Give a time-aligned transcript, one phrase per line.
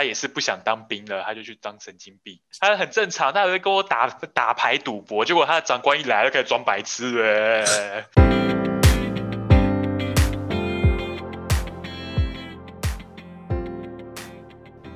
[0.00, 2.40] 他也是不想当兵了，他就去当神经病。
[2.58, 8.06] 他很正常，他还会跟我打打牌赌博，结果他的长官一来就开始装白痴了。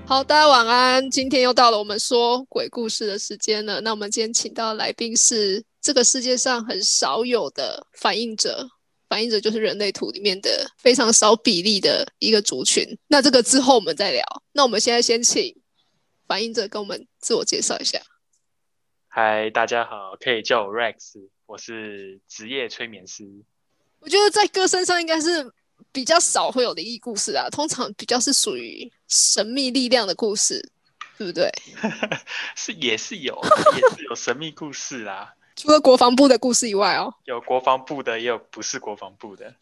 [0.09, 1.11] 好，大家晚安。
[1.11, 3.83] 今天又到了我们说鬼故事的时间了。
[3.83, 8.67] 那我们今天请到的来宾是这个世界上很少有的反应者，
[9.15, 12.85] 反映者就是人类图里面的非常少比例的一个族群。
[13.07, 14.25] 那这个之后我们再聊。
[14.51, 15.55] 那我们现在先请
[16.27, 18.01] 反映者跟我们自我介绍一下。
[19.07, 23.25] 嗨，大家好，可以叫我 Rex，我是职业催眠师。
[24.01, 25.49] 我觉得在歌身上应该是。
[25.93, 30.61] 比较少会有灵异故事啊，通常比较是属于神秘力量的故事，
[31.17, 31.49] 对不对？
[32.57, 33.41] 是也是有，
[33.77, 35.35] 也是有神秘故事啦。
[35.57, 39.55] 除了国防部的故事以外哦，有国防部的，也有不是国防部的。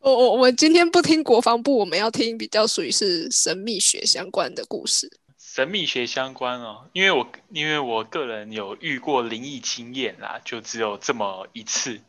[0.00, 5.10] 我我我们今天不听国防部，我们要听比较属于是神秘学相关的故事。
[5.38, 12.00] 神秘学相关哦，因为我因为我个人有遇过灵异经验啦，就只有这么一次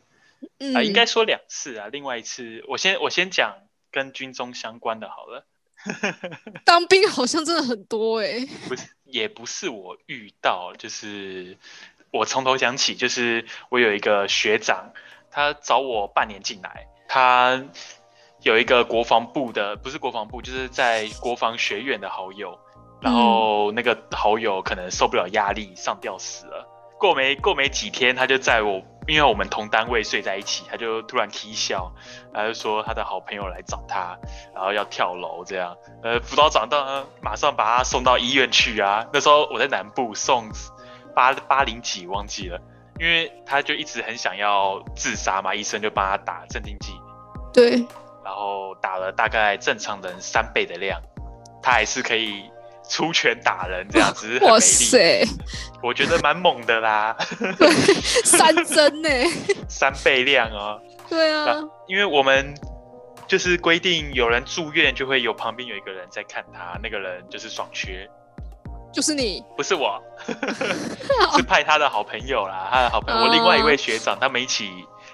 [0.74, 1.88] 啊，应该说两次啊。
[1.88, 3.56] 另外一次，我先我先讲。
[3.90, 5.46] 跟军中相关的好了，
[6.62, 11.56] 当兵好像真的很多哎，不是，也不是我遇到，就是
[12.10, 14.92] 我从头讲起，就是我有一个学长，
[15.30, 17.64] 他找我半年进来，他
[18.40, 22.58] 有一个国防部的，不是国防部，就是在国防学院的好友，
[23.00, 26.66] 然后那个好友可能受不了压力上吊死了，
[26.98, 28.82] 过没过没几天，他就在我。
[29.08, 31.90] 因为我们同单位睡在一起，他就突然啼笑，
[32.34, 34.18] 他就说他的好朋友来找他，
[34.54, 35.74] 然后要跳楼这样。
[36.02, 39.06] 呃，辅导长到马上把他送到医院去啊。
[39.10, 40.50] 那时候我在南部送
[41.18, 42.60] 八八零几忘记了，
[43.00, 46.92] 因为他就一直很想要自杀嘛，医生就帮他打镇定剂。
[47.52, 47.70] 对。
[48.24, 51.02] 然后打了大概正常人三倍的量，
[51.60, 52.44] 他还是可以。
[52.90, 55.22] 出拳打人这样子， 哇塞，
[55.82, 57.14] 我觉得蛮猛的啦。
[58.24, 59.10] 三针呢？
[59.68, 60.80] 三倍量哦。
[61.06, 61.54] 对啊，
[61.86, 62.54] 因为我们
[63.26, 68.08] 就是规定，有人住院就会有旁边有一个人在看他，那个人就是爽缺，
[68.92, 70.02] 就是你，不是我，
[71.36, 74.70] 是派他的好朋友啦，他的好朋友，我另外一位学长，他们一起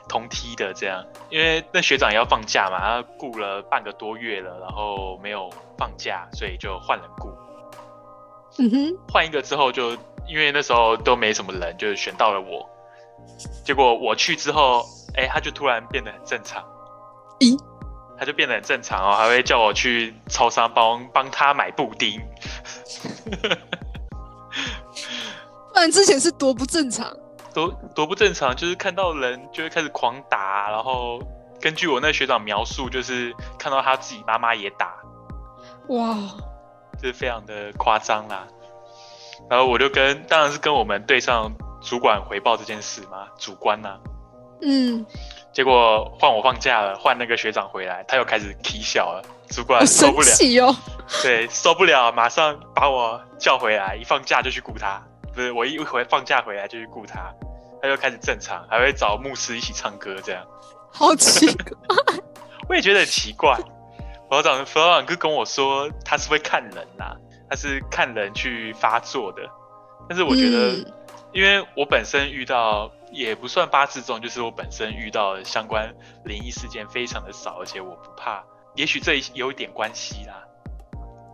[0.08, 1.04] 同梯的这样。
[1.28, 7.30] 因为那学长也要放假嘛，他雇了半个多月了，然后没有放假，所以就换人雇。
[8.58, 9.90] 嗯哼，换一个之后就，
[10.28, 12.68] 因为那时候都没什么人，就选到了我。
[13.64, 14.84] 结果我去之后，
[15.16, 16.62] 哎，他就突然变得很正常。
[17.40, 17.58] 咦？
[18.16, 22.20] 他就变得很正常哦，还会叫我去超商帮帮他买布丁。
[25.72, 27.12] 不然之前是多不正常？
[27.52, 31.20] 多多不正常，就是看到人就会开始狂打，然后
[31.60, 34.94] 根据我那学长描述，就是看到他自己妈妈也打。
[35.88, 36.16] 哇！
[37.02, 38.46] 是非常的夸张啦，
[39.50, 41.52] 然后我就跟，当然是跟我们队上
[41.82, 43.98] 主管回报这件事嘛，主观呐，
[44.62, 45.04] 嗯，
[45.52, 50.76] 结果换我放假了，换那个学长回来，他又开始啼笑了，主管受不了，哦，
[51.22, 55.02] 对，受不了，马上把我叫回来，一放假就去顾他，
[55.34, 57.32] 不是我一回放假回来就去顾他，
[57.80, 60.44] 他就开始正常，还会找牧师一起唱歌这样，
[60.90, 61.76] 好奇怪，
[62.68, 63.58] 我也觉得很奇怪。
[64.30, 67.14] 佛长，佛长哥跟我说，他是会看人呐，
[67.48, 69.42] 他是看人去发作的。
[70.08, 70.74] 但是我觉得，
[71.32, 75.94] 因为我本身遇到也不算八字重，就是我本身遇到相关
[76.24, 78.42] 灵异事件非常的少，而且我不怕。
[78.74, 80.40] 也许这有一点关系啦。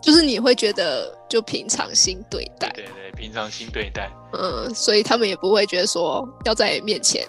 [0.02, 4.10] 就是你会觉得就平常心对待，对对，平常心对待。
[4.32, 7.26] 嗯，所以他们也不会觉得说要在面前。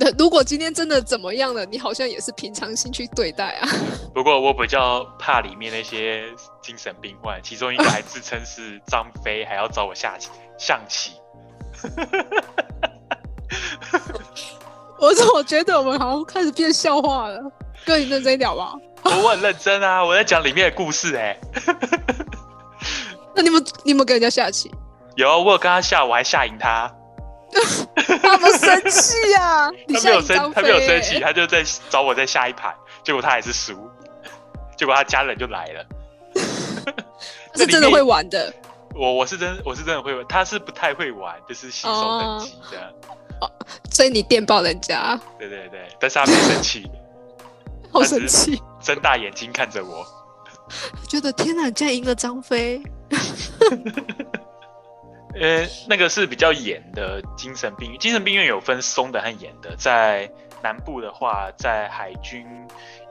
[0.00, 3.68] 那如果今天真的怎么样了，你好像也是平常心去对待啊。
[4.14, 6.24] 不过我比较怕里面那些
[6.62, 11.12] 精神病患，其中一个还自称是张飞，还要找我下棋象棋。
[14.98, 17.40] 我怎么觉得我们好像开始变笑话了？
[17.88, 18.74] 哥，你认真一点吧。
[19.02, 21.34] 我很认真啊，我在讲里面的故事哎。
[23.34, 24.70] 那你们你们跟人家下棋？
[25.16, 26.94] 有，我有跟他下，我还下赢他。
[28.22, 29.70] 他们生气呀？
[29.88, 33.90] 他没有生，他没有生气，他就在找我在下一盘，结果他还是输，
[34.76, 35.86] 结果他家人就来了。
[37.56, 38.52] 是真的会玩的。
[38.94, 42.92] 我我是真我是真的会玩，他是不太会玩，就是新手等级的。
[43.40, 43.50] 哦，
[43.90, 45.18] 所以你电报人家？
[45.38, 46.90] 对对对，但是他没生气，
[47.92, 50.04] 好生气，睁大眼睛看着我，
[51.08, 52.82] 觉得天哪，竟然赢了张飞。
[55.40, 59.76] 呃，那个是比较严的精神病院，精神病院有分松的和严的。
[59.76, 60.28] 在
[60.62, 62.44] 南部的话，在海军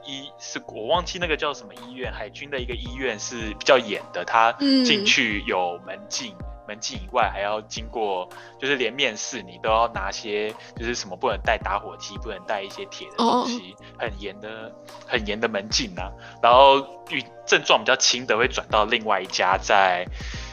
[0.06, 6.36] 医是我忘记那个叫什么医院，海军的一个医院是比较严的，他嗯进去有门禁。
[6.68, 8.28] 门禁以外，还要经过，
[8.60, 14.72] 就是连面试你都要拿些，就是什么不能带打火机，不能带一些铁的东西，很严的、
[15.08, 16.12] 很严的门禁啊。
[16.42, 16.80] 然后
[17.10, 20.06] 遇症状比较轻的，会转到另外一家，在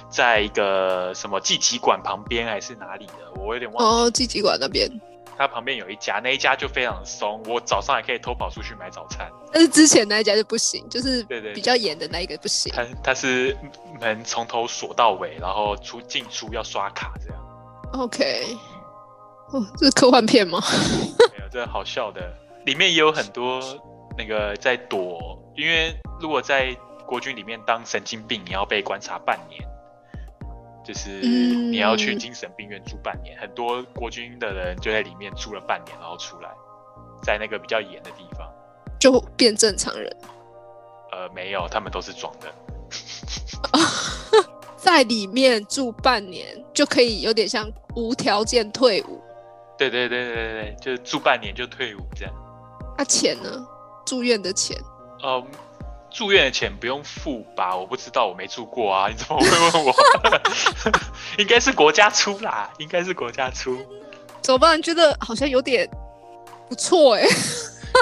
[0.08, 3.84] 在一个什么纪疾馆旁边还是哪里的，我有点忘记。
[3.84, 4.88] 哦，纪疾馆那边，
[5.36, 9.28] 它旁边有一家，那一家就非常松，我早上还可以偷跑出去买早餐。
[9.54, 11.22] 但是之前那一家就不行，就是
[11.54, 12.72] 比较严的那一个不行。
[12.74, 13.56] 他他是
[14.00, 17.40] 门从头锁到尾，然后出进出要刷卡这样。
[17.92, 18.44] OK，
[19.52, 20.60] 哦，这是科幻片吗？
[21.38, 22.36] 没有，这好笑的，
[22.66, 23.62] 里面也有很多
[24.18, 26.76] 那个在躲，因为如果在
[27.06, 29.62] 国军里面当神经病，你要被观察半年，
[30.84, 36.50] 就是嗯你要去精神病院住半年，很多国军的人就在里面住了半年，然后出来，
[37.22, 38.52] 在那个比较严的地方。
[39.04, 40.16] 就变正常人，
[41.12, 42.50] 呃，没有，他们都是装的。
[44.78, 49.20] 在里面住半年就可以有点像无条件退伍。
[49.76, 52.32] 对对对对对对，就是住半年就退伍这样。
[52.96, 53.66] 那、钱呢？
[54.06, 54.74] 住院的钱？
[55.22, 55.46] 嗯，
[56.10, 57.76] 住院的钱不用付吧？
[57.76, 59.94] 我不知道，我没住过啊，你怎么会问我？
[61.36, 63.76] 应该是国家出啦，应该是国家出。
[64.40, 64.80] 怎么办？
[64.80, 65.86] 觉得好像有点
[66.70, 67.26] 不错哎、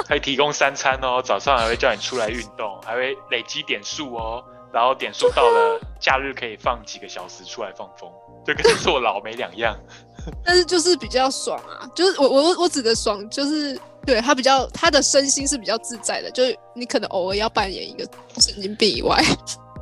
[0.09, 8.09] 会提供三餐哦，早上还会叫你出来运动，还会累积点数哦，然后点数到了，假日可以放几个小时出来放风，
[8.45, 9.77] 就跟坐牢没两样。
[10.45, 18.07] 但是就是比较爽啊，就是我我我指的爽，就是对他比较他的身心是比较自在的，就是你可能偶尔要扮演一个
[18.37, 19.21] 神经病以外，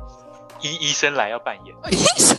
[0.60, 1.74] 医医生来要扮演。
[1.90, 2.36] 医生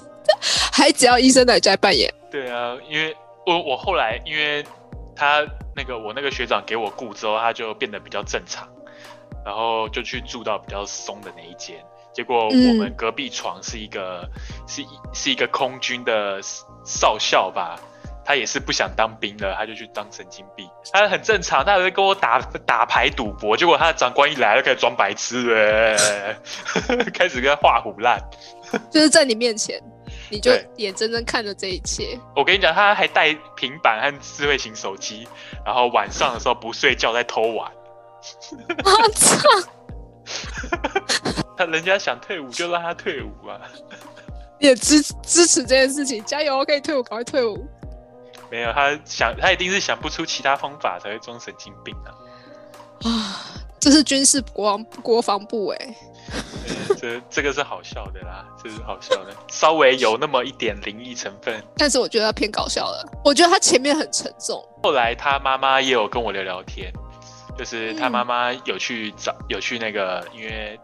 [0.72, 2.14] 还只要医生来在扮演。
[2.30, 3.16] 对啊，因为
[3.46, 4.66] 我我后来因为
[5.16, 5.46] 他
[5.76, 8.68] 那个我那个学长给我雇之后，他就变得比较正常，
[9.46, 11.78] 然后就去住到比较松的那一间。
[12.14, 14.30] 结果我们隔壁床是一个、
[14.68, 16.40] 是一是一个空军的
[16.86, 17.80] 少校吧，
[18.24, 20.70] 他也是不想当兵了，他就去当神经病。
[20.92, 25.98] 他很正常，他还会跟我打打牌赌博，结果他的长官一来就开始装白痴了，
[27.16, 28.20] 开始跟他画虎烂。
[28.92, 29.82] 就是在你面前，
[30.34, 32.20] 你就眼睁睁看着这一切。
[32.36, 35.28] 我跟你讲，他还带平板和智慧型手机，
[35.64, 37.72] 然后晚上的时候不睡觉在偷玩。
[38.84, 39.38] 我操！
[41.56, 43.62] 他人家想退伍就让他退伍啊，
[44.60, 47.64] 也支支持这件事情，加油，可以退伍，赶快退伍。
[48.50, 52.10] 没有他想，他一定是想不出其他方法才会装神经病啊。
[53.08, 53.40] 啊，
[53.80, 55.96] 这是军事国防国防部哎、对
[56.98, 61.62] 这这个是好笑的啦，这是好笑的，稍微有那么一点灵异成分。
[61.78, 63.06] 但是我觉得他偏搞笑了。
[63.24, 66.92] 我觉得他前面很沉重，后来他妈妈也有跟我聊聊天，
[67.58, 70.80] 就是他嗯妈妈有去找，有去那个，因为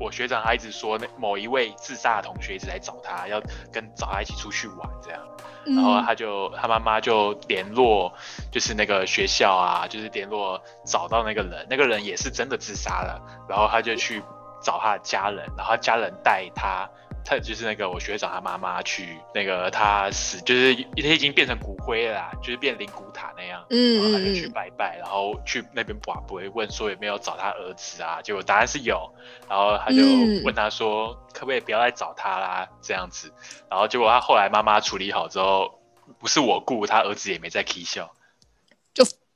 [0.00, 3.40] 我学长他一直说那某一位自杀的同学一直来找他，要
[3.72, 5.20] 跟找他一起出去玩这样。
[5.64, 8.12] 嗯、然后他就他妈妈就联络，
[8.50, 14.20] 就是那个学校啊，就是联络找到那个人，那个人也是真的自杀了，然后他就去
[14.62, 16.88] 找他的家人，然后他家人带他，
[17.24, 23.64] 他就是那个我学长他妈妈去那个他死，就是他已经变成骨灰了啦，就是变灵骨塔那样。
[23.68, 28.20] 然后他就去嗯嗯嗯，拜拜，然后去那边卜卜问说有没有找他儿子啊？
[28.22, 29.12] 结果答案是有，
[29.48, 33.32] 然后他就嗯问他说、可不可以不要再找他啦这样子，
[33.70, 35.80] 然后结果他后来妈妈处理好之后，
[36.18, 38.14] 不是我雇他儿子也没在 K 笑，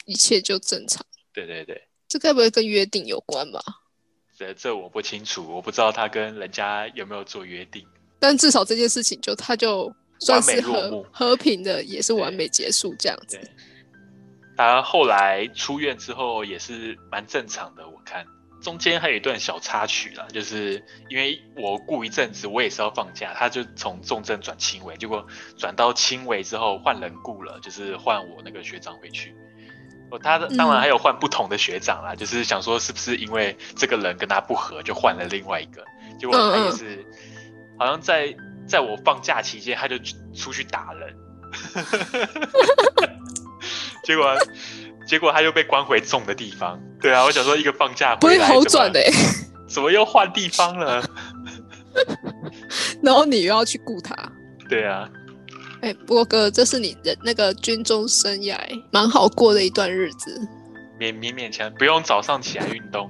[0.04, 1.04] 一切就正常。
[1.32, 3.60] 对对对，这该不会跟约定有关吧？
[4.36, 7.86] 这这我不清楚，我不知道他跟人家有没有做约定，
[8.18, 9.90] 但至少这件事情就他就
[10.20, 13.50] 算是和幕和平的，也是完美结束这样子对。
[14.54, 18.26] 他后来出院之后也是蛮正常的，我看。
[18.62, 25.24] 中间还有一段小插曲啦，就是因为我顾一阵子，我也是要放假，他就从重症转轻微，结果
[25.56, 29.34] 转到轻微之后换人顾了，就是换我那个学长回去。
[30.10, 35.84] 哦，他的当然还有换不同的学长啦，就是想说是不是因为这个人跟他不合，就换了另外一个。
[36.18, 37.04] 结果他也是，
[37.78, 38.34] 好像在
[38.66, 39.96] 在我放假期间，他就
[40.34, 41.14] 出去打人，
[44.04, 44.36] 结果
[45.06, 46.80] 结果他又被关回重的地方。
[47.00, 49.12] 对啊，我想说一个放假不会回来，好转的、欸，
[49.68, 51.02] 怎么又换地方了？
[53.02, 54.14] 然后你又要去顾他。
[54.68, 55.08] 对啊，
[55.86, 58.58] 哎、不过哥，这是你的那个军中生涯
[58.90, 60.36] 蛮好过的一段日子。
[60.98, 63.08] 勉勉勉强不用早上起来运动。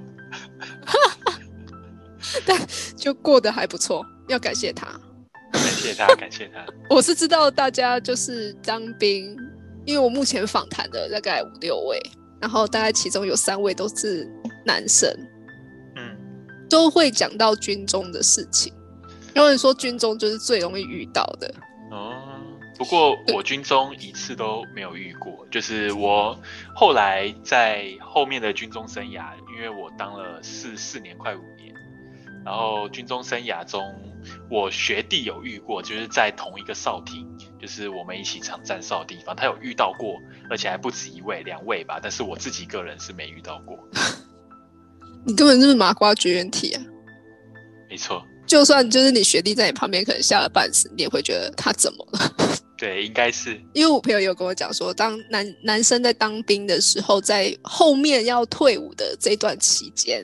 [2.45, 2.55] 但
[2.95, 4.85] 就过得还不错，要感谢他。
[5.51, 6.63] 感谢他，感谢他。
[6.95, 9.35] 我是知道大家就是当兵，
[9.83, 11.99] 因为我目前访谈的大概五六位，
[12.39, 14.29] 然后大概其中有三位都是
[14.63, 15.11] 男生，
[15.95, 16.15] 嗯
[16.69, 18.71] 都会讲到军中的事情，
[19.33, 21.51] 有人说军中就是最容易遇到的。
[22.77, 26.39] 哦，不过我军中一次都没有遇过，就是我
[26.75, 31.73] 后来在后面的军中生涯，因为我当了四四年快五年，
[32.45, 33.81] 然后军中生涯中，
[34.49, 37.27] 我学弟有遇过，就是在同一个哨亭，
[37.59, 43.77] 就是我们一起常站哨的地方，他有遇到过，而且还不止一位、两位吧，但是我自己个人是没遇到过。
[45.25, 46.81] 你根本就是麻瓜绝缘体啊！
[47.89, 52.33] 没错，就算就是你学弟在你旁边，可能吓了半死，你也会觉得他怎么了？
[52.77, 53.59] 对，应该是。
[53.73, 60.23] 因为我朋友有跟我讲说，当男男生在当兵的时候，在后面要退伍的这段期间，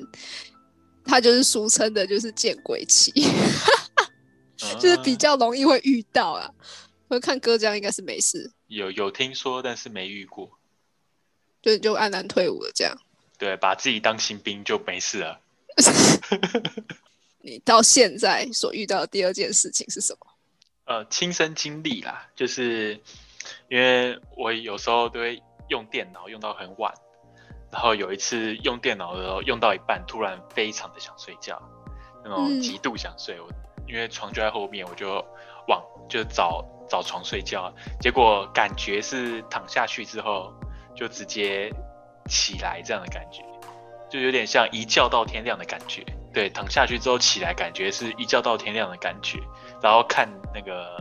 [1.04, 3.12] 他就是俗称的，就是见鬼期，
[4.80, 6.50] 就是比较容易会遇到啊。
[7.08, 10.52] 我看哥这样应该是没事，有有听说，但是没遇过，
[11.62, 12.96] 就就黯然退伍了这样。
[13.38, 15.40] 对，把自己当新兵就没事了。
[17.42, 20.33] 你到现在所遇到的第二件事情是什么？
[20.94, 23.02] 呃，亲身经历啦，就是
[23.68, 26.94] 因为我有时候都会用电脑用到很晚，
[27.72, 31.60] 然后有一次用电脑的时候用到一半，突然非常的想睡觉，
[32.24, 33.42] 那种极度想睡。
[33.42, 33.50] 我
[33.88, 35.26] 因为床就在后面，我就
[35.68, 40.54] 往就找找床睡觉，结果感觉是躺下去之后
[40.96, 41.74] 就直接。
[42.30, 43.44] 起来这样的感觉，
[44.10, 46.06] 就有点像一觉到天亮的感觉。
[46.34, 49.38] 对，躺下去之后起来，感觉是一觉到天亮的感觉。
[49.84, 50.98] 然后看那个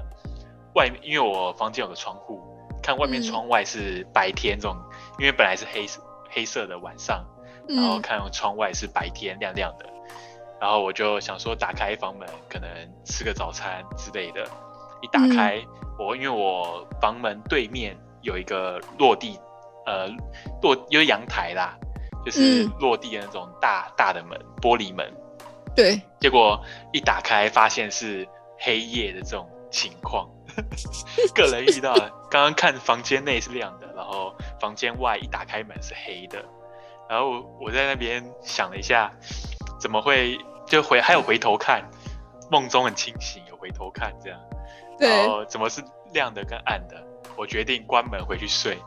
[0.75, 2.43] 外面，因为我房间有个窗户，
[2.83, 4.77] 看外面窗外是白天这种，
[5.19, 7.25] 因为本来是黑色黑色的晚上，
[7.69, 9.87] 然后看窗外是白天亮亮的。
[10.61, 12.69] 然后我就想说，打开房门，可能
[13.05, 14.45] 吃个早餐之类的。
[15.01, 15.61] 一打开，
[15.99, 19.39] 我因为我房门对面有一个落地。
[19.85, 20.07] 呃，
[20.63, 21.77] 落因为阳台啦，
[22.25, 25.13] 就是落地的那种大大的门，玻璃门。
[25.75, 26.01] 对。
[26.21, 26.63] 结果
[26.93, 28.25] 一打开，发现是
[28.63, 30.29] 黑夜的这种情况。
[31.35, 31.95] 个人遇到，
[32.31, 36.45] 刚刚看房间内是亮的，然后房间外一打开门是黑的。
[37.09, 39.11] 然后我在那边想了一下，
[39.81, 41.83] 怎么会就回还有回头看，
[42.51, 44.39] 梦中很清醒，有回头看这样。
[44.99, 45.09] 对。
[45.09, 47.03] 然后怎么是亮的跟暗的？
[47.37, 48.79] 我决定关门回去睡。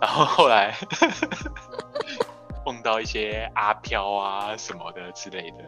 [0.00, 0.74] 然后后来
[2.66, 5.58] 梦到一些阿飘啊什么的之类的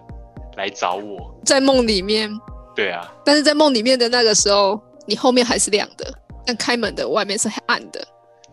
[0.57, 2.29] 来找我，在梦里面。
[2.77, 6.13] 对啊，但是在梦里面的那个时候，你后面还是亮的，
[6.45, 8.07] 但开门的外面是暗的。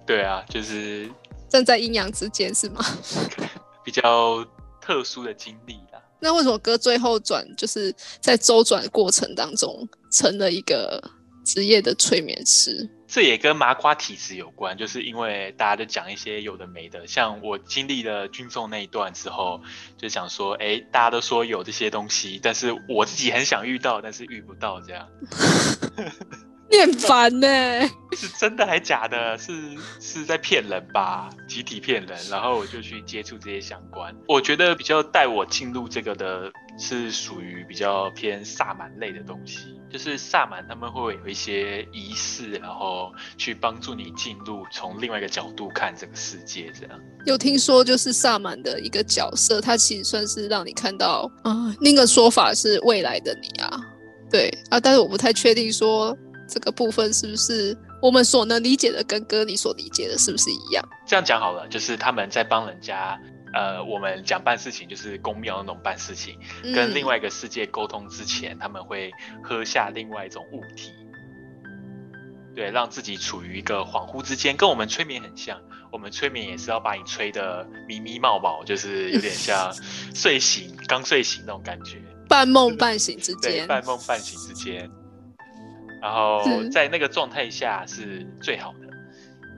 [0.06, 1.08] 对啊，就是
[1.50, 2.84] 站在阴阳之间是吗？
[3.84, 4.44] 比较
[4.82, 6.02] 特殊的经历啦。
[6.20, 11.04] 那为什么哥最后转，就是在周转过程当中成了一个
[11.46, 12.90] 职业的催眠师？
[13.14, 19.62] 这也跟麻瓜体质有关，就是因为大家都讲一些有的没的，像我经历了军中那一段之后，
[19.98, 25.08] 就想说，哎，大家都说有这些东西，但是我自己很想遇到，但是遇不到，这样。
[26.72, 27.48] 你很烦呢，
[28.14, 29.38] 是真的还假的？
[29.38, 31.30] 是是在骗人吧？
[31.48, 34.16] 集体骗人，然后我就去接触这些相关。
[34.28, 46.74] 我觉得比较带我进入这个的是属于比较偏萨满类的东西，就是萨满他们会有一些仪式，然后去帮助你进入从另外一个角度看这个世界。
[46.74, 53.80] 这样有听说就是萨满的一个角色，他其实算是让你看到啊，那个说法是未来的你啊，
[54.32, 56.18] 对啊，但是我不太确定说。
[56.46, 60.86] 这个部分是不是我们所能理解的，跟哥你所理解的是不是一样？
[61.08, 63.18] 这样讲好了，就是他们在帮人家，
[63.54, 66.38] 呃，我们讲办事情，就是公庙那种办事情，
[66.74, 69.12] 跟另外一个世界沟通之前，他们会
[69.44, 70.92] 喝下另外一种物体，
[72.56, 75.60] 对，让自己处于一个恍惚之间，跟我们催眠很像。
[75.92, 79.72] 我们催眠也是要把你催得迷迷冒冒，就是有点像
[80.16, 84.90] 睡醒刚睡醒那种感觉，半梦半醒之间，半梦半醒之间。
[86.02, 88.88] 然后在那个状态下是最好的，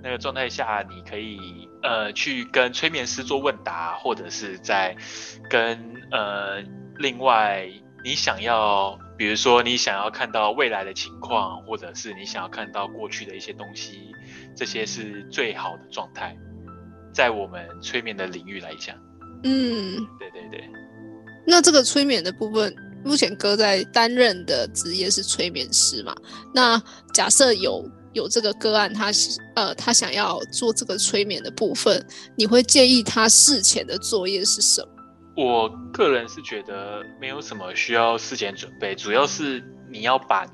[0.03, 4.97] 那个状态下你可以呃去跟催眠师做问答，或者是在
[5.49, 5.77] 跟
[6.11, 6.61] 呃
[6.97, 7.69] 另外
[8.03, 14.11] 你想要，比如说你想要看到未来的情况，或者是你想要看到过去的一些东西，
[14.55, 16.35] 这些是最好的状态，
[17.13, 18.95] 在我们催眠的领域来讲，
[19.43, 20.67] 嗯，对对对，
[21.45, 22.75] 那这个催眠的部分。
[23.05, 26.11] 目前哥在担任的职业是催眠师嘛？
[26.51, 26.81] 那
[27.13, 29.11] 假设有有这个个案，他
[29.55, 32.03] 呃他想要做这个催眠的部分，
[32.35, 34.87] 你会建议他事前的作业是什么？
[35.35, 40.51] 我个人是觉得没有什么需要事前准备，主要是你要把你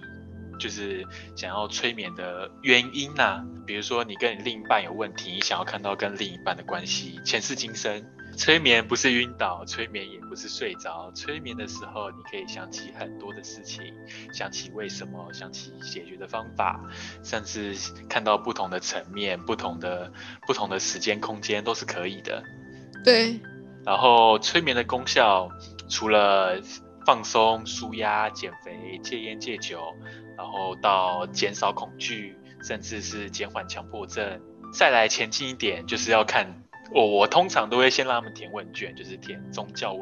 [0.60, 8.03] 就是想要催眠的原因呐，比如说你跟你另一半有问题，你想要看到跟另一半的关系前世今生，
[8.38, 11.12] 催眠不是晕倒，催眠也不是睡着。
[11.14, 13.94] 催眠的时候，你可以想起很多的事情，
[14.34, 16.80] 想起为什么，想起解决的方法，
[17.24, 17.76] 甚至
[18.10, 20.12] 看到不同的层面、不同的
[20.48, 22.44] 不同的时间空间都是可以的。
[23.04, 23.40] 对。
[23.86, 25.50] 然后催眠的功效，
[25.90, 26.60] 除了
[27.06, 29.82] 放松、舒压、减肥、戒烟戒酒，
[30.38, 34.42] 然后到减少恐惧，甚至是减缓强迫症。
[34.74, 36.48] 再来前进一点，就是要看。
[36.94, 39.98] 我我通常都会先让他们填问卷，就是填宗教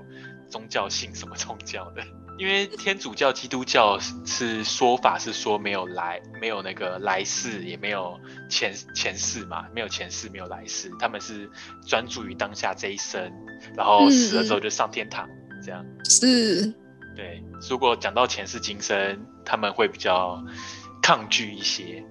[0.50, 2.02] 宗教信什么宗教的，
[2.40, 8.20] 因为天主教、基督教是说法是说没有来没有那个来世，也没有
[8.50, 11.48] 前前世嘛，没有前世没有来世，他们是
[11.86, 13.32] 专注于当下这一生，
[13.78, 15.30] 然后死了之后就上天堂
[15.64, 15.86] 这样。
[16.06, 16.74] 是，
[17.16, 20.44] 对，如果讲到前世今生，他们会比较
[21.04, 22.04] 抗拒一些。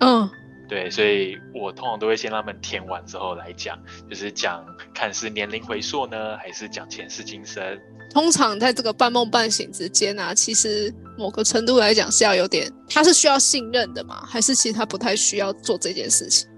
[0.00, 0.28] 嗯。
[0.70, 3.76] 对，所以我通常都会先让他们填完之后来讲，
[4.08, 7.76] 就是讲看是年龄回溯呢，还是讲前世今生。
[8.14, 16.48] 通常在这个半梦半醒之间啊，其实某个程度来讲是要有点，他是需要信任的嘛，还是其实他不太需要做这件事情？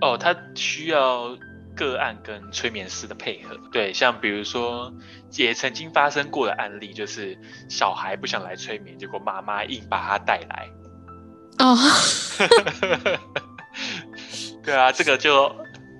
[0.00, 1.36] 哦，他需要
[1.76, 3.54] 个案跟催眠师的配合。
[3.70, 4.90] 对，像比如说
[5.32, 7.36] 也曾经发生过的案例，就是
[7.68, 10.66] 小孩不想来催眠，结果妈妈硬把他带来。
[11.58, 11.78] 哦，
[14.64, 15.54] 对啊，这个就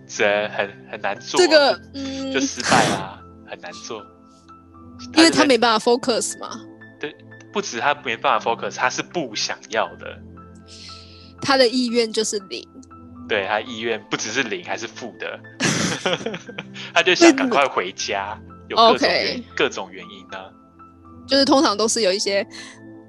[0.06, 4.04] 这很很难做，这个嗯就失败啊，很难做，
[5.14, 6.50] 因为他没办法 focus 嘛。
[6.98, 7.14] 对，
[7.52, 10.18] 不止他没办法 focus，他是不想要的，
[11.40, 12.66] 他的意愿就是零。
[13.28, 15.40] 对他意愿不只是零，还是负的，
[16.92, 20.38] 他就想赶快回家，有各种原 各种原因呢，
[21.26, 22.46] 就是通常都是有一些。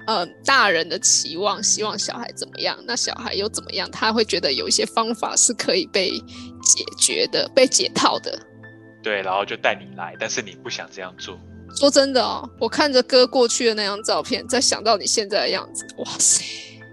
[0.06, 2.78] 呃，大人的期望，希望小孩怎么样？
[2.86, 3.90] 那小孩又怎么样？
[3.90, 8.38] 他会觉得有一些方法是可以被解决的，被解套的。
[9.02, 11.38] 对，然后就带你来，但是你不想这样做。
[11.74, 16.44] 说真的哦，我看着哥过去的那张照片，再想到你现在的样子，哇塞，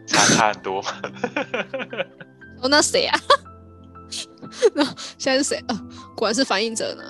[0.08, 0.84] 差差很多。
[2.62, 3.20] 哦，那谁啊？
[4.74, 4.84] 那
[5.18, 5.82] 现在是谁啊？
[6.16, 7.04] 果然是反应者呢。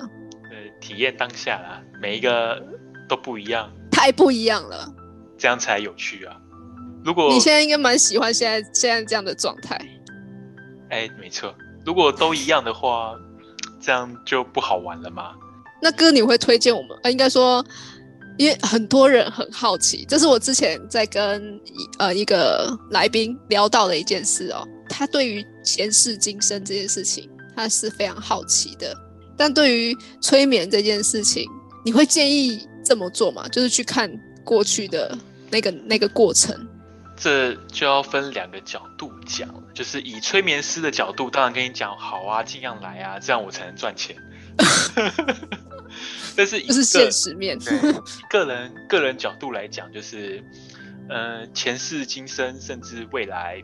[0.50, 2.62] 呃，体验当下啦，每一个
[3.08, 4.86] 都不一样，太不一样了。
[5.36, 6.36] 这样才有趣啊！
[7.04, 9.78] 如果你现在应该蛮喜欢现在现在这样的状态，
[10.90, 11.54] 哎，没错。
[11.84, 13.14] 如果都一样的话，
[13.80, 15.32] 这样就不好玩了吗？
[15.82, 16.96] 那哥，你会推荐我们？
[17.02, 17.62] 呃，应该说，
[18.38, 21.60] 因为很多人很好奇，这是我之前在跟
[21.98, 24.66] 呃一个来宾聊到的一件事哦。
[24.88, 28.96] 他对于前世今生这件事情，他是非常好奇的。
[29.36, 31.46] 但对于催眠这件事情，
[31.84, 33.46] 你会建议这么做吗？
[33.48, 34.10] 就是去看
[34.44, 35.16] 过去的。
[35.50, 36.66] 那个那个过程，
[37.16, 44.16] 这就要分两个角度讲就是以催眠师的角度，当然跟你讲好啊，尽量来啊，这样我才能赚钱。
[46.34, 47.56] 但是，这是现实面。
[48.28, 50.42] 个人个人角度来讲，就是，
[51.08, 53.62] 呃，前世今生，甚至未来，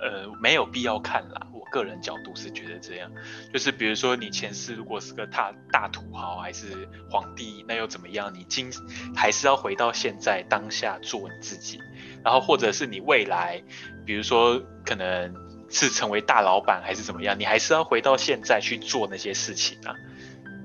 [0.00, 1.40] 呃，没有必要看啦。
[1.70, 3.10] 个人角度是觉得这样，
[3.52, 8.32] 就是比如说你前世如果是个大大土豪还是皇帝，那又怎么样？
[8.34, 8.70] 你今
[9.14, 11.78] 还是要回到现在当下做你自己，
[12.24, 13.62] 然后或者是你未来，
[14.04, 15.34] 比如说可能
[15.68, 19.94] 是成为大老板还是怎么样，你还是要回到现在去做那些事情啊。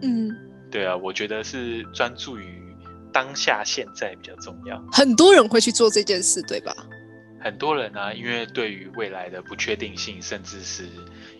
[0.01, 0.35] 嗯，
[0.69, 2.75] 对啊，我觉得是专注于
[3.11, 4.81] 当下现在比较重要。
[4.91, 6.75] 很多人会去做这件事，对吧？
[7.43, 10.87] 很多人呢，因为对于未来的不确定性，甚至是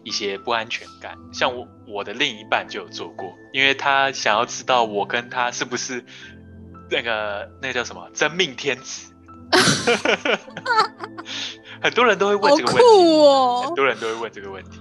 [0.04, 6.04] 一些不安全感，像我我的另一半就有做过，因为他想要知道我跟他是不是
[6.90, 9.14] 那个那个叫什么真命天子。
[11.82, 14.80] 很多人都会问这个问题，很多人都会问这个问题。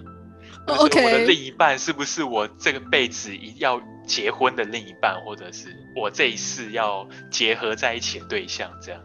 [0.66, 8.70] 我的另一半是不是我这个辈子一要结婚的另一半，或者是我这一世要结合在一起的对象？
[8.80, 9.00] 这样。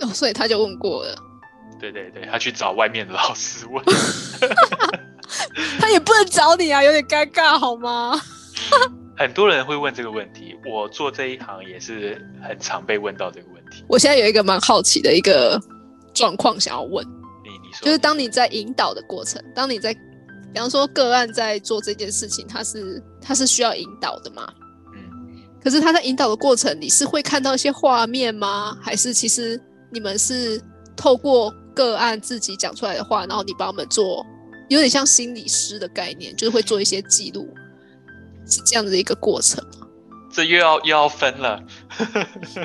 [0.00, 1.14] 哦，所以他就问过了。
[1.80, 3.84] 对对对，他去找外面的老师问。
[5.78, 8.20] 他也不能找你啊，有点尴尬，好吗？
[9.16, 13.84] 很多人会问这个问题，我做这一行也是很常被问到这个问题。
[13.88, 15.60] 我现在有一个蛮好奇的一个
[16.14, 17.04] 状况想要问
[17.44, 19.92] 你，你说，就是当你在引导的过程，当你在，
[20.52, 24.46] 比方说个案在做这件事情，他是他是需要引导的吗？
[24.94, 25.02] 嗯。
[25.62, 28.76] 可是他在引导的过程，你是会看到一些画面吗？
[28.82, 29.60] 还是其实？
[29.90, 30.60] 你们是
[30.96, 34.24] 透过个案自己讲出来的话，然后你帮我们做，
[34.68, 37.48] 有点像心理师的概念，就是会做一些记录，
[38.46, 39.86] 是这样的一个过程吗？
[40.30, 41.58] 这又要又要分了，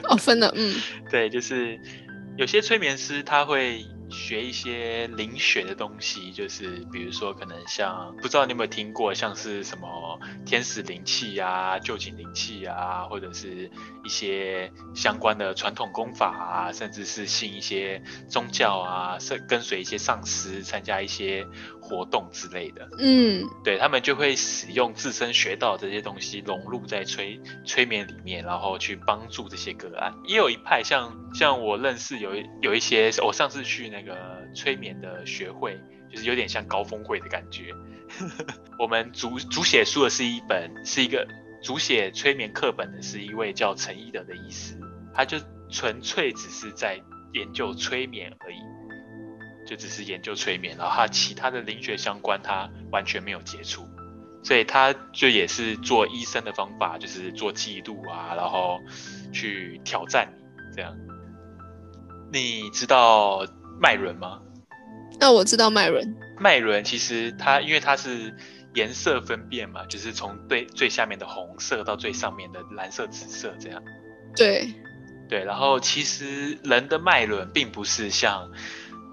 [0.10, 0.76] 哦，分了，嗯，
[1.10, 1.80] 对，就是
[2.38, 13.70] 有些催眠师他会学一些灵学的东西，就是比如说可能像不知道你有没有听过，像是什么天使灵气啊、旧情灵气啊，或者是
[14.04, 21.46] 一些相关的传统功法啊，甚至是信一些宗教啊，是跟随一些上师参加一些
[21.84, 22.88] 活动之类的。
[22.98, 30.14] 嗯对他们就会使用自身学到这些东西融入在催催眠里面，然后去帮助这些个案。
[30.26, 35.78] 也有一派像像我认识有一有一些，我上次去那个催眠的学会，
[36.10, 37.74] 就是有点像高峰会的感觉。
[38.80, 41.28] 我们主主写书的是一本是一个
[41.62, 44.80] 主写催眠课本的是一位叫陈一德的医师，
[45.14, 45.38] 他就
[45.70, 47.02] 纯粹只是在
[47.34, 48.58] 研究催眠而已。
[49.66, 53.88] 就只是研究催眠，然后他其他的灵学相关他完全没有接触，
[54.44, 58.80] 所以他就也是做医生的方法，就是做记录啊，然后
[59.32, 60.28] 去挑战
[60.70, 60.96] 你这样。
[62.32, 63.46] 你知道
[63.80, 64.42] 脉轮吗？
[65.20, 68.36] 那我知道脉轮，脉轮其实它因为它是
[68.74, 73.84] 颜色分辨嘛，就是从最最下面的红色到最上面的蓝色、紫色这样。
[74.36, 74.68] 对，
[75.30, 78.52] 对，然后其实人的脉轮并不是像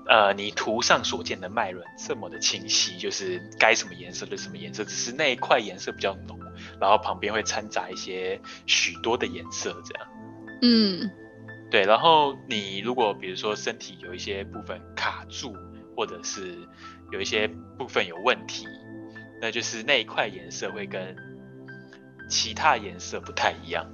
[0.09, 6.39] 呃你图上所见的脉轮这么的清晰，就是该什么颜色就什么颜色，只是那一块颜色比较浓，
[6.81, 10.09] 然后旁边会掺杂一些许多的颜色这样。
[10.63, 11.11] 嗯
[11.71, 15.55] 对，然后你如果比如说身体有一些部分卡住，
[15.97, 16.59] 或者是
[17.13, 17.47] 有一些
[17.79, 18.67] 部分有问题，
[19.41, 21.15] 那就是那一块颜色会跟
[22.29, 23.89] 其他颜色不太一样。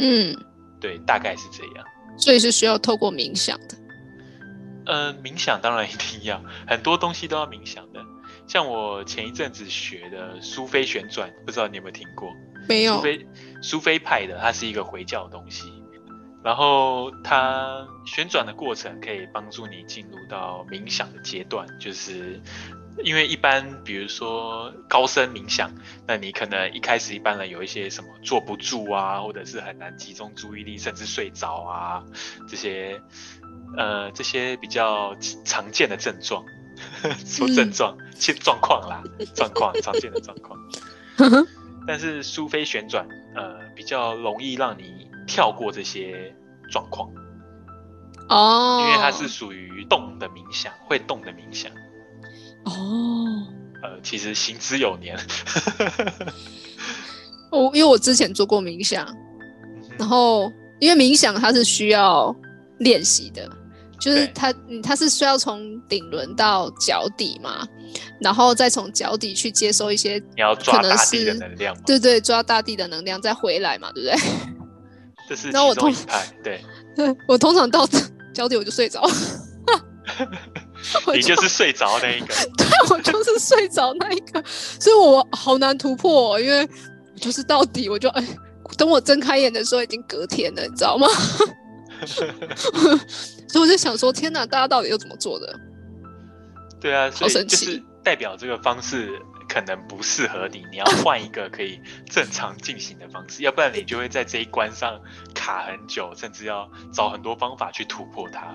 [0.00, 0.36] 嗯，
[0.80, 1.86] 对，大概是这样。
[2.18, 3.76] 所以是需要透过冥想的。
[4.90, 8.04] 呃，冥想当然一定要，很多东西都要冥想的。
[8.48, 12.28] 像我前一阵子学的苏菲旋转，不知道你有没有听过？
[12.68, 13.26] 没有，苏菲
[13.62, 15.72] 苏菲派的，它是一个回教的东西。
[16.42, 22.40] 然后它旋转的过程可以帮助你进入到冥想的阶段，就是
[23.04, 25.70] 因为一般比如说高深冥想，
[26.08, 32.02] 那你可能一开始一般人有一些什么坐不住啊，或者是很难集中注意力，甚至睡着啊，
[32.48, 33.00] 这些
[33.76, 36.44] 呃这些比较常见的症状，
[37.24, 39.02] 说症状，其状况啦，
[39.34, 40.58] 状况常见的状况。
[41.86, 46.34] 但是苏菲旋转，呃，比较容易让你跳过这些
[46.70, 47.10] 状况，
[48.28, 51.72] 哦，因为它是属于动的冥想，会动的冥想。
[52.64, 53.46] 哦，
[53.82, 55.18] 呃，其实行之有年。
[57.50, 59.06] 我因为我之前做过冥想，
[59.98, 62.34] 然后因为冥想它是需要
[62.80, 63.48] 练习的，
[63.98, 67.66] 就是对它嗯它是需要从顶轮到脚底嘛，
[68.20, 74.30] 然后再从脚底去接收一些你要抓大地的是能量，对对抓大地的能量再回来嘛，对不对？
[75.28, 76.26] 这是然后我通派。
[76.42, 76.60] 对，
[76.96, 77.86] 对 我通常到
[78.34, 79.00] 脚底我就睡着，
[81.06, 82.26] 我你就是睡着那一个。
[82.56, 84.42] 对我就是睡着那一个，
[84.80, 88.26] 所以我好难突破、哦，因为我就是到底我就哎，
[88.76, 91.06] 等我睁开眼的时候已经隔天了，你知道吗？
[93.48, 95.54] 所以我就想说，天哪，大家到底又怎么做的？
[96.80, 104.98] 对啊，所以神奇就是代表这个方式可能不适合你，你要 换一个可以正常进行的方式，要不然你就会在这一关上
[105.34, 108.54] 卡很久，甚至要找很多方法去突破它。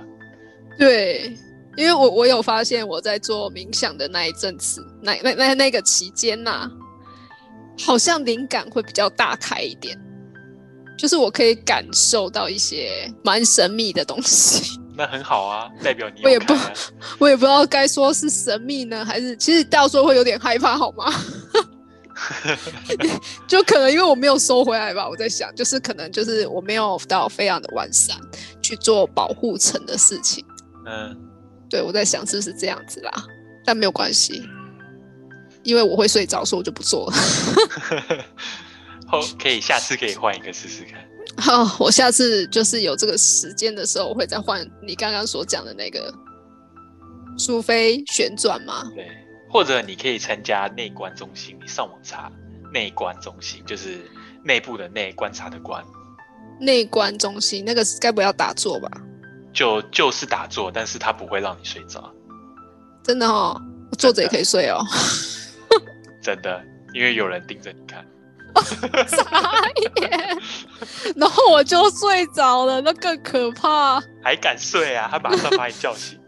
[0.79, 1.37] 对，
[1.77, 6.69] 因为我我有发现我在做冥想的那一阵子，那那那那个期间呐、
[7.77, 9.95] 好像灵感会比较大开一点，
[10.97, 14.79] 就是我可以感受到一些蛮神秘的东西。
[14.97, 16.53] 那很好啊，代表你我也不。
[17.19, 21.13] 我也不知道该说是神秘呢，还是其实到时候会有点害怕，好吗？
[23.45, 28.15] 就可能因为我没有收回来吧，我在想，就是可能就是我没有到非常的完善
[28.61, 30.45] 去做保护层的事情。
[30.85, 31.13] 嗯，
[31.69, 33.11] 对我在想是不是这样子啦，
[33.65, 34.41] 但没有关系，
[35.63, 37.17] 因为我会睡着，所以我就不做了。
[39.07, 41.03] 后可以下次可以换一个试试看。
[41.37, 46.13] 好，我下次就是有这个时间的时候，我会再换你刚刚所讲的那个
[47.37, 48.89] 苏菲旋转嘛。
[48.95, 49.09] 对，
[49.49, 52.31] 或者你可以参加内观中心，你上网查
[52.71, 53.99] 内观中心，就是
[54.43, 55.83] 内部的内，观察的观，
[56.59, 58.89] 内观中心那个该不要打坐吧？
[59.51, 62.13] 就就是打坐，但是它不会让你睡着，
[63.03, 63.61] 真的哦，
[63.97, 64.81] 坐着也可以睡哦。
[66.21, 66.63] 真的，
[66.93, 68.05] 因为有人盯着你看。
[69.07, 69.61] 傻
[70.01, 70.37] 眼，
[71.15, 74.01] 然后我就睡着了，那更可怕。
[74.23, 75.07] 还敢睡啊？
[75.11, 76.19] 他马上把你叫醒。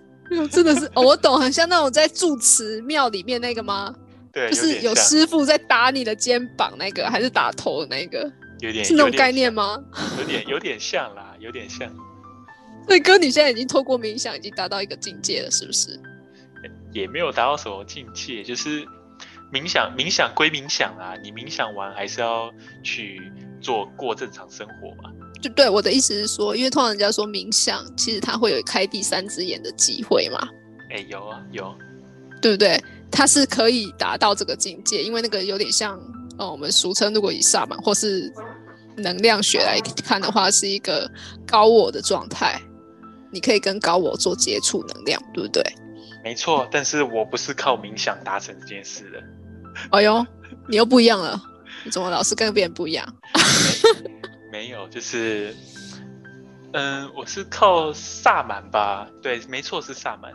[0.52, 3.94] 真的是，哦，我懂，很像那种在住持庙里面那个吗？
[4.34, 8.30] 对，就是有师傅在打你的肩膀那个，还是打头的那个？
[8.60, 9.80] 有点是那种概念吗？
[10.20, 11.90] 有点有点像啦，有点像。
[12.88, 16.00] 所以哥，你现在已经透过冥想，已经达到一个境界了，是不是？
[16.92, 18.86] 也没有达到什么境界，就是
[19.52, 22.52] 冥想，冥想归冥想啊，你冥想完还是要
[22.84, 23.32] 去
[23.62, 25.12] 做过正常生活嘛。
[25.42, 30.50] 就对我的意思是说，因为通常人家说冥想，其实它会有开第三只眼的机会嘛。
[30.90, 31.74] 哎，有啊，有，
[32.42, 32.82] 对不对？
[33.10, 36.00] 它是可以达到这个境界，因为那个有点像，
[36.38, 38.32] 呃，我们俗称如果以萨满或是
[38.98, 41.10] 能量学来看的话，是一个
[41.46, 42.60] 高我的状态。
[43.32, 45.62] 你可以跟高我做接触能量，对不对？
[46.24, 49.22] 没错，但是我不是靠冥想达成这件事的。
[49.92, 50.26] 哎呦，
[50.68, 51.42] 你又不一样了，
[51.84, 53.06] 你怎么老是跟别人不一样？
[54.52, 55.56] 没有，就是，
[56.74, 59.08] 嗯，我是靠萨满吧？
[59.22, 60.32] 对，没错，是萨满，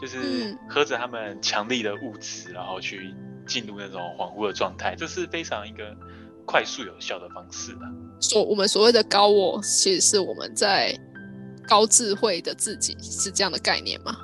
[0.00, 3.14] 就是喝着他们强力的物质，然后去
[3.46, 5.96] 进入那种恍惚的状态，这是非常一个
[6.44, 7.80] 快速有效的方式了。
[8.20, 10.98] 所我们所谓的高我，其实是我们在。
[11.68, 14.16] 高智慧的自己是这样的概念吗？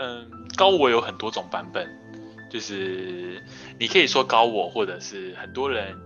[0.00, 1.88] 嗯，高我有很多种版本，
[2.50, 3.42] 就是
[3.78, 5.96] 你可以说高我，或者是很多人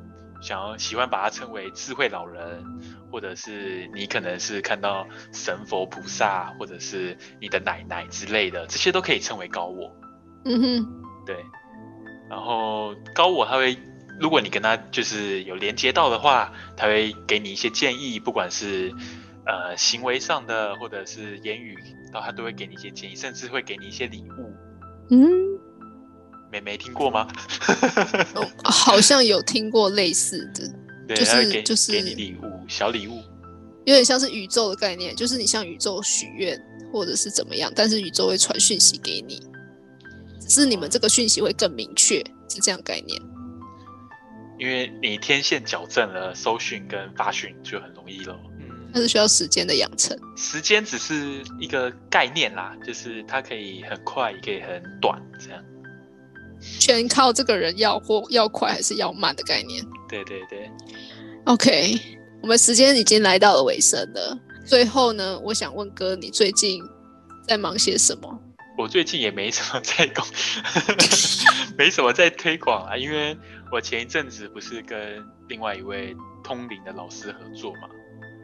[0.43, 2.65] 想要喜欢把它称为智慧老人，
[3.11, 9.95] 或者是你可能是看到神佛菩萨，或者是你的奶奶之类的，这些都可以称为高我。
[10.45, 11.37] 嗯哼，对。
[12.29, 13.77] 然后高我他会，
[14.21, 18.93] 如果你跟他就是有连接到的话，他会给你一些建议，不管是。
[19.47, 21.75] 呃，行为上的或者是言语，
[22.13, 24.55] 然后他都会给你一些建议，甚至会给你一些礼物。
[25.11, 25.27] 嗯，
[26.51, 27.29] 没没听过吗？
[28.65, 33.23] 好像有听过类似的，就是就是给你礼物，小礼物，
[33.85, 36.61] 有点像是宇宙的概念，就是你向宇宙许愿
[36.93, 39.41] 或者是怎么样，但是宇宙会传讯息给你，
[40.41, 43.21] 只是你们这个讯息会更明确，是这样概念。
[44.59, 48.39] 因为你天线矫正了，收讯跟发讯就很容易了。
[48.93, 55.65] 它是需要时间的养成，时间只是一个概念啦，就是它可以很快，也可以很短，这样。
[56.79, 59.85] 全靠这个人要或要快还是要慢的概念。
[60.09, 60.71] 对对对。
[61.45, 61.99] OK，
[62.43, 64.39] 我们时间已经来到了尾声了。
[64.65, 66.83] 最后呢，我想问哥，你最近
[67.47, 68.41] 在忙些什么？
[68.79, 70.25] 我最近也没什么在搞，
[71.77, 73.37] 没什么在推广啊，因为
[73.71, 77.89] 我前一阵子不是跟另外一位通灵的老师合作嘛。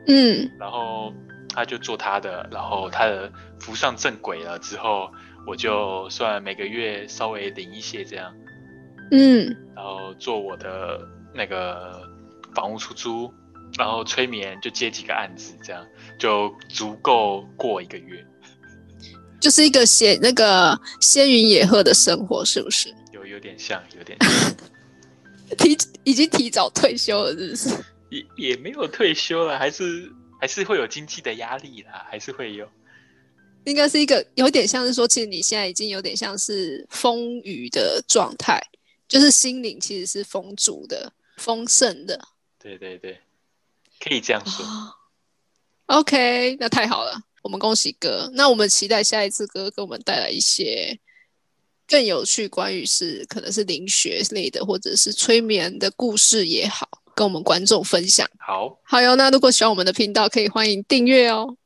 [0.08, 1.12] 嗯，然后
[1.54, 5.10] 他就做他的，然后他的浮上正轨了之后，
[5.46, 8.34] 我就算每个月稍微领一些这样，
[9.12, 11.00] 嗯，然后做我的
[11.32, 12.02] 那个
[12.54, 13.32] 房屋出租，
[13.78, 15.86] 然后催眠就接几个案子，这样
[16.18, 18.26] 就足够过一个月，
[19.40, 22.92] 就是一个仙那个仙云野鹤的生活，是不是？
[23.12, 24.18] 有有点像，有点
[25.58, 27.84] 提已经提早退休了，是不是？
[28.10, 32.68] 也也没有退休了，还是还是会有经济的压力啦，还是会有。
[33.66, 38.60] 应该是一个有点像是说，其实你现在已经有点像是丰腴的状态，
[39.08, 42.28] 就是心灵其实是丰足的、丰盛的。
[42.58, 43.18] 对对对，
[44.00, 44.64] 可以这样说。
[45.86, 48.30] OK，那太好了，我们恭喜哥。
[48.34, 50.98] 那我们期待下一次哥给我们带来一些
[51.88, 56.88] 更有趣，关于是可能是灵学类的，或者是催眠的故事也好。
[57.16, 59.16] 跟我们观众分享，好好哟。
[59.16, 61.56] 那如果喜欢我们的频道，可以欢迎订阅哦。